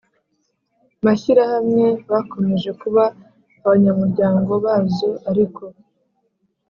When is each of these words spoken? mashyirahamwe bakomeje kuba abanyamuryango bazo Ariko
mashyirahamwe 1.05 1.85
bakomeje 2.11 2.69
kuba 2.81 3.03
abanyamuryango 3.63 4.51
bazo 4.65 5.09
Ariko 5.29 5.63